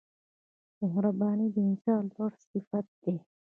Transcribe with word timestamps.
•مهرباني 0.81 1.47
د 1.51 1.57
انسان 1.69 2.03
لوړ 2.13 2.31
صفت 2.49 2.85
دی. 3.03 3.15